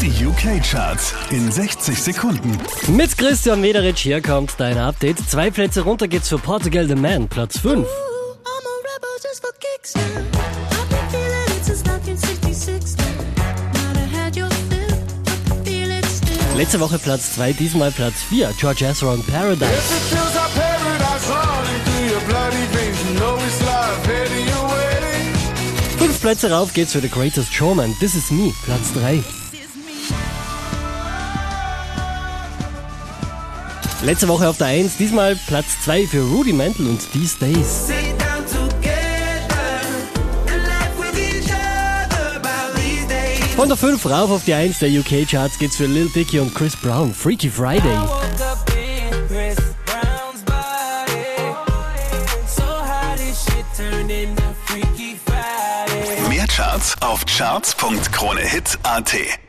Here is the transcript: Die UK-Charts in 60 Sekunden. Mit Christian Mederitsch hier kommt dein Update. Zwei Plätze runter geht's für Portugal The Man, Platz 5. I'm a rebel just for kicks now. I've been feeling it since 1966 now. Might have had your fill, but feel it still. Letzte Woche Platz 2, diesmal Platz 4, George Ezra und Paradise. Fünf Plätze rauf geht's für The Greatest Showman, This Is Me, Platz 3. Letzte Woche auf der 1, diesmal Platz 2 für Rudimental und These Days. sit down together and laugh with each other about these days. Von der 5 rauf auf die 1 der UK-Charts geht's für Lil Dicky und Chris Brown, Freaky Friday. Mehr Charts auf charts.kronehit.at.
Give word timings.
Die 0.00 0.24
UK-Charts 0.24 1.12
in 1.30 1.50
60 1.50 2.00
Sekunden. 2.00 2.56
Mit 2.86 3.18
Christian 3.18 3.60
Mederitsch 3.60 4.02
hier 4.02 4.22
kommt 4.22 4.54
dein 4.58 4.78
Update. 4.78 5.18
Zwei 5.28 5.50
Plätze 5.50 5.80
runter 5.80 6.06
geht's 6.06 6.28
für 6.28 6.38
Portugal 6.38 6.86
The 6.86 6.94
Man, 6.94 7.26
Platz 7.26 7.58
5. 7.58 7.72
I'm 7.72 7.78
a 7.78 7.84
rebel 7.84 9.08
just 9.20 9.40
for 9.40 9.50
kicks 9.58 9.96
now. 9.96 10.02
I've 10.02 10.88
been 10.88 11.10
feeling 11.10 11.58
it 11.58 11.64
since 11.64 11.82
1966 11.84 12.96
now. 12.96 13.04
Might 13.74 13.96
have 13.96 14.12
had 14.12 14.36
your 14.36 14.48
fill, 14.70 14.98
but 15.24 15.66
feel 15.66 15.90
it 15.90 16.04
still. 16.04 16.56
Letzte 16.56 16.78
Woche 16.78 16.98
Platz 17.00 17.34
2, 17.34 17.52
diesmal 17.54 17.90
Platz 17.90 18.22
4, 18.28 18.52
George 18.56 18.84
Ezra 18.84 19.12
und 19.12 19.26
Paradise. 19.26 19.66
Fünf 25.98 26.20
Plätze 26.20 26.50
rauf 26.52 26.72
geht's 26.72 26.92
für 26.92 27.00
The 27.00 27.08
Greatest 27.08 27.52
Showman, 27.52 27.96
This 27.98 28.14
Is 28.14 28.30
Me, 28.30 28.52
Platz 28.64 28.92
3. 28.92 29.24
Letzte 34.02 34.28
Woche 34.28 34.48
auf 34.48 34.56
der 34.58 34.68
1, 34.68 34.96
diesmal 34.96 35.34
Platz 35.48 35.80
2 35.84 36.06
für 36.06 36.20
Rudimental 36.20 36.86
und 36.86 37.00
These 37.12 37.36
Days. 37.38 37.86
sit 37.88 37.96
down 38.20 38.44
together 38.46 39.80
and 40.46 40.64
laugh 40.66 40.96
with 40.98 41.18
each 41.18 41.50
other 41.50 42.36
about 42.36 42.76
these 42.76 43.06
days. 43.08 43.40
Von 43.56 43.66
der 43.68 43.76
5 43.76 44.06
rauf 44.06 44.30
auf 44.30 44.44
die 44.44 44.54
1 44.54 44.78
der 44.78 44.90
UK-Charts 44.90 45.58
geht's 45.58 45.74
für 45.76 45.86
Lil 45.86 46.08
Dicky 46.10 46.38
und 46.38 46.54
Chris 46.54 46.76
Brown, 46.76 47.12
Freaky 47.12 47.50
Friday. 47.50 47.98
Mehr 56.28 56.46
Charts 56.46 56.94
auf 57.00 57.24
charts.kronehit.at. 57.26 59.47